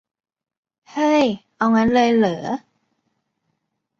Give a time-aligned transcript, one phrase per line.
[0.91, 1.25] เฮ้ย
[1.57, 2.39] เอางั้นเลยเหรอ!